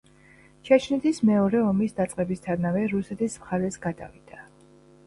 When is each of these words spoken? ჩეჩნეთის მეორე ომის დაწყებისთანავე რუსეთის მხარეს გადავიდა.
ჩეჩნეთის 0.69 1.19
მეორე 1.31 1.61
ომის 1.65 1.93
დაწყებისთანავე 1.99 2.85
რუსეთის 2.95 3.39
მხარეს 3.45 3.81
გადავიდა. 3.87 4.47